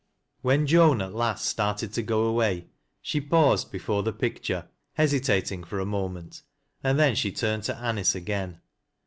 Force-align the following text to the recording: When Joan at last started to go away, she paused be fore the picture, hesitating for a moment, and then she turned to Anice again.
When 0.41 0.65
Joan 0.65 0.99
at 1.03 1.13
last 1.13 1.45
started 1.45 1.93
to 1.93 2.01
go 2.01 2.23
away, 2.23 2.69
she 3.03 3.21
paused 3.21 3.71
be 3.71 3.77
fore 3.77 4.01
the 4.01 4.11
picture, 4.11 4.67
hesitating 4.93 5.63
for 5.63 5.79
a 5.79 5.85
moment, 5.85 6.41
and 6.83 6.97
then 6.97 7.13
she 7.13 7.31
turned 7.31 7.61
to 7.65 7.75
Anice 7.77 8.15
again. 8.15 8.61